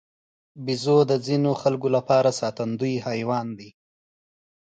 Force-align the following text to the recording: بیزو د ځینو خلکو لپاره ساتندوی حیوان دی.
بیزو 0.65 0.97
د 1.11 1.13
ځینو 1.25 1.51
خلکو 1.61 1.87
لپاره 1.95 2.29
ساتندوی 2.41 2.93
حیوان 3.05 3.47
دی. 3.59 3.69